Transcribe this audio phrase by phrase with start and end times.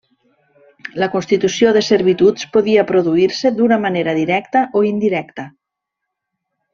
[1.03, 5.47] La constitució de servituds podia produir-se d'una manera directa o indirecta.